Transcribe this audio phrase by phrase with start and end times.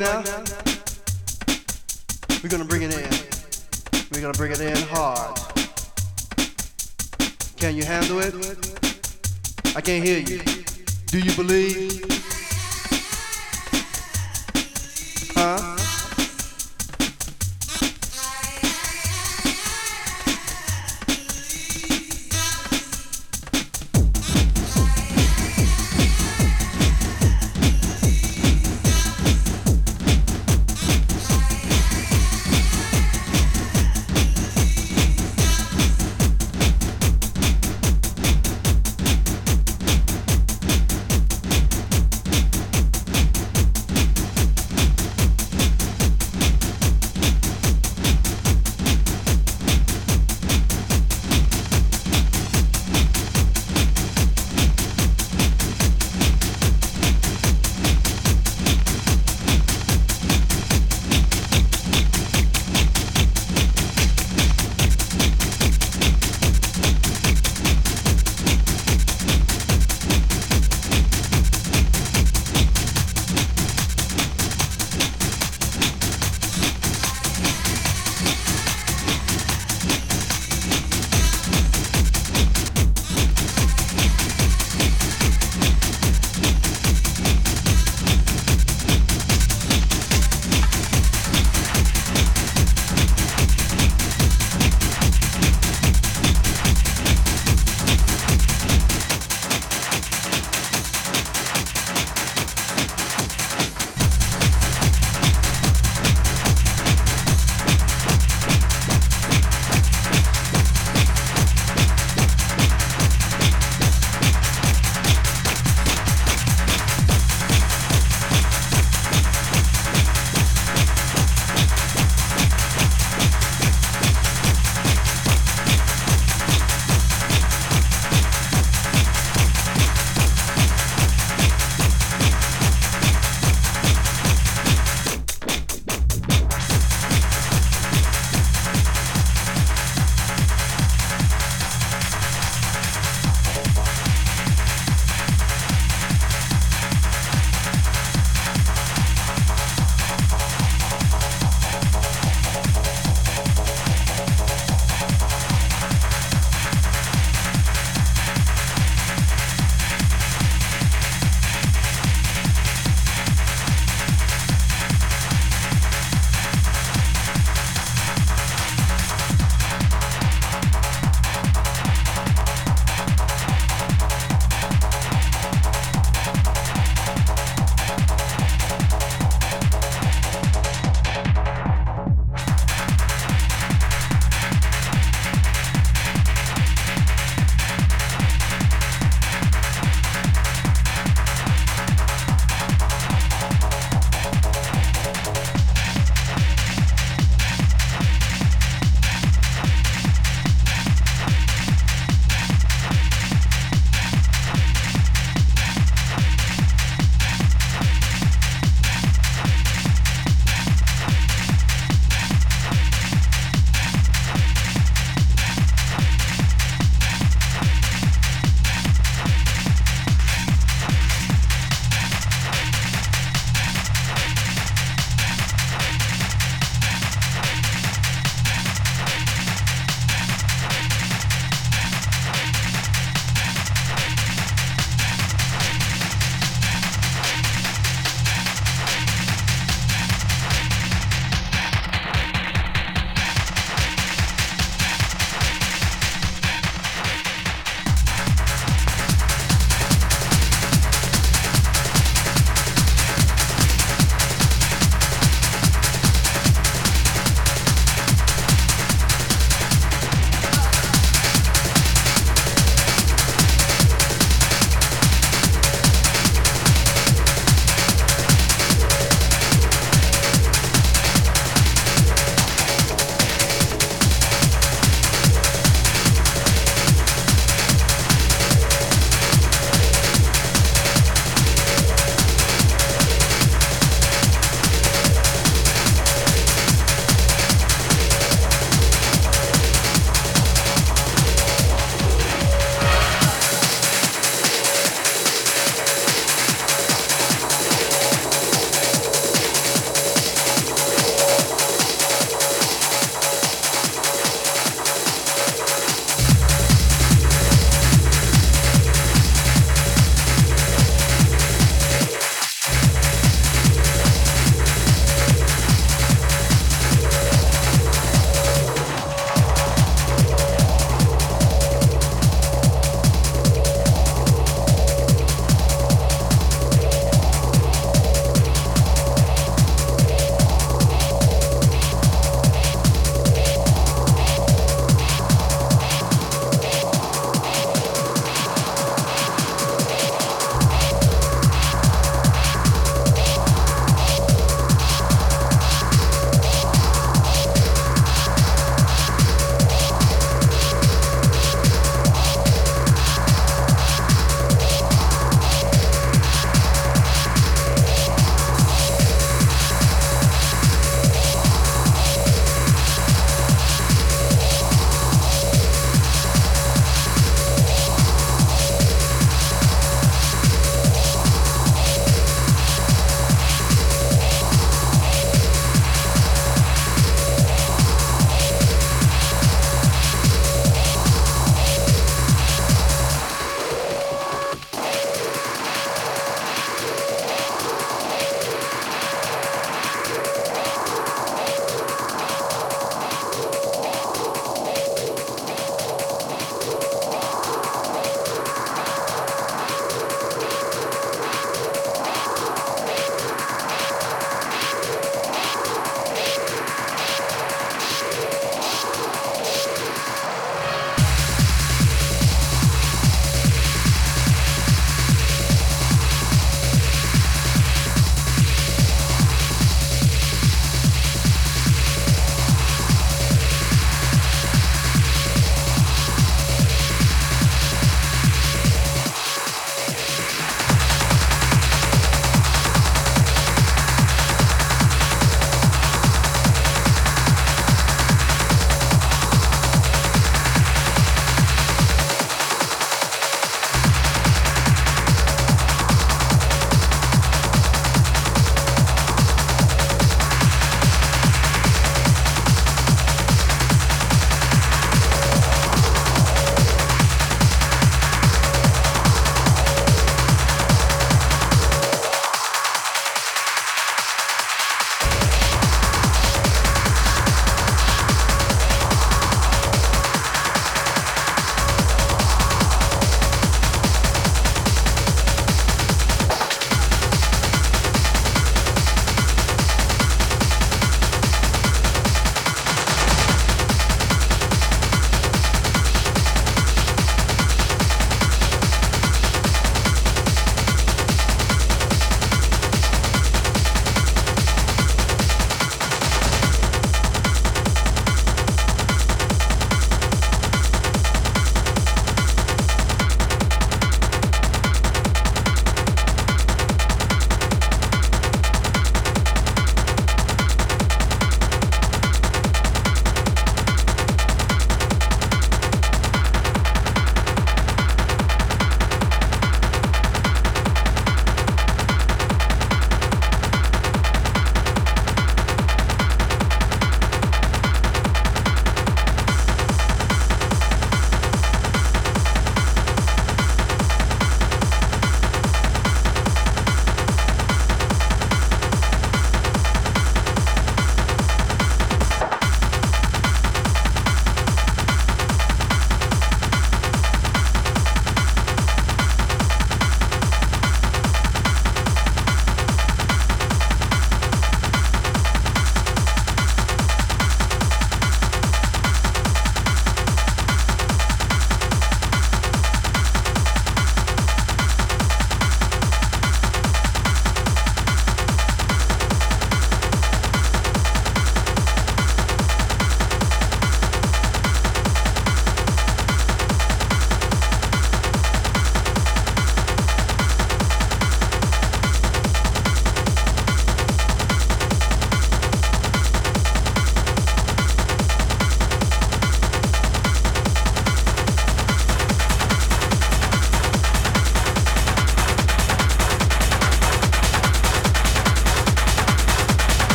[0.00, 0.44] right now.
[2.42, 3.08] We're gonna bring it in.
[4.12, 5.38] We're gonna bring it in hard.
[7.56, 8.34] Can you handle it?
[9.76, 10.40] I can't hear you.
[11.06, 12.27] Do you believe?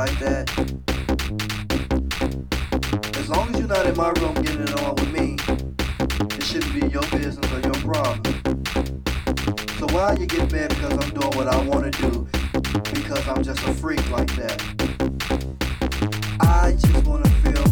[0.00, 0.48] like that.
[3.18, 5.36] As long as you're not in my room getting it on with me,
[6.38, 8.24] it shouldn't be your business or your problem.
[9.78, 12.26] So why you get mad because I'm doing what I want to do?
[12.94, 14.58] Because I'm just a freak like that.
[16.40, 17.66] I just wanna feel